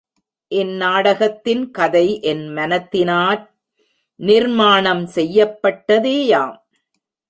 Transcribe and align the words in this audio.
இந் 0.51 0.71
நாடகத்தின் 0.75 1.71
கதை 1.71 2.21
என் 2.21 2.47
மனத்தினால் 2.47 3.41
நிர்மாணம் 4.19 5.05
செய்யப்பட்டதேயாம். 5.15 6.57